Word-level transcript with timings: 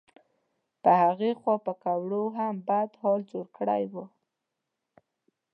په 0.83 0.91
هغې 1.03 1.31
خوا 1.39 1.55
پیکوړو 1.65 2.23
هم 2.37 2.53
بد 2.67 2.89
حال 3.01 3.19
جوړ 3.31 3.45
کړی 3.57 3.83
و. 3.91 3.95